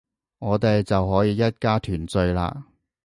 [0.39, 2.63] 我哋就可以一家團聚喇